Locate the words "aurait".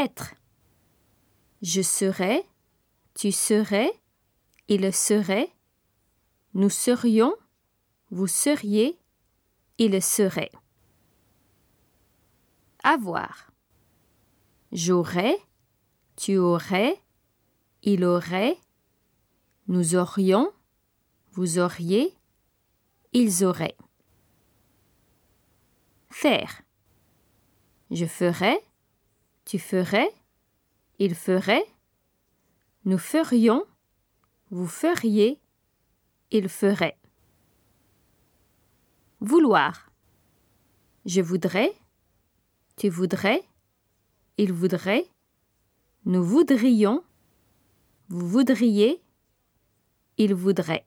18.06-18.56